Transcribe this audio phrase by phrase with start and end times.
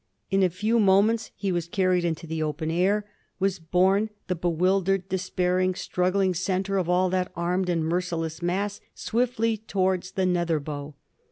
[0.31, 3.05] In a few moments he was carried into the open air,
[3.37, 9.57] was borne, the bewildered, despairing, struggling centre of all that armed and merciless mass, swiftly
[9.57, 10.95] towards the Netherbow.